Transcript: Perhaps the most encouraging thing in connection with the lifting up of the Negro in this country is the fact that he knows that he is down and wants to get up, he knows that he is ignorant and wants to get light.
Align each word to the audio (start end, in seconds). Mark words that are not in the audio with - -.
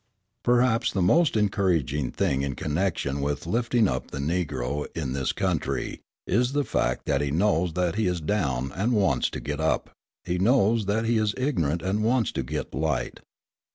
Perhaps 0.41 0.93
the 0.93 1.01
most 1.03 1.37
encouraging 1.37 2.09
thing 2.09 2.41
in 2.41 2.55
connection 2.55 3.21
with 3.21 3.41
the 3.41 3.49
lifting 3.49 3.87
up 3.87 4.05
of 4.05 4.09
the 4.09 4.17
Negro 4.17 4.87
in 4.97 5.13
this 5.13 5.31
country 5.31 6.01
is 6.25 6.53
the 6.53 6.63
fact 6.63 7.05
that 7.05 7.21
he 7.21 7.29
knows 7.29 7.73
that 7.73 7.93
he 7.93 8.07
is 8.07 8.19
down 8.19 8.71
and 8.71 8.93
wants 8.93 9.29
to 9.29 9.39
get 9.39 9.59
up, 9.59 9.91
he 10.25 10.39
knows 10.39 10.87
that 10.87 11.05
he 11.05 11.19
is 11.19 11.35
ignorant 11.37 11.83
and 11.83 12.03
wants 12.03 12.31
to 12.31 12.41
get 12.41 12.73
light. 12.73 13.19